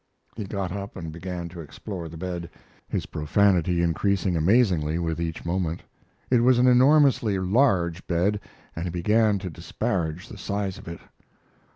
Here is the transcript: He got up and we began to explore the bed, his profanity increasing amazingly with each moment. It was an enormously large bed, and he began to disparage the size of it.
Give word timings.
He 0.35 0.45
got 0.45 0.71
up 0.71 0.95
and 0.95 1.09
we 1.09 1.11
began 1.11 1.47
to 1.49 1.59
explore 1.61 2.09
the 2.09 2.17
bed, 2.17 2.49
his 2.89 3.05
profanity 3.05 3.83
increasing 3.83 4.35
amazingly 4.35 4.97
with 4.97 5.21
each 5.21 5.45
moment. 5.45 5.83
It 6.31 6.39
was 6.41 6.57
an 6.57 6.65
enormously 6.65 7.37
large 7.37 8.07
bed, 8.07 8.39
and 8.75 8.85
he 8.85 8.89
began 8.89 9.37
to 9.37 9.51
disparage 9.51 10.27
the 10.27 10.39
size 10.39 10.79
of 10.79 10.87
it. 10.87 11.01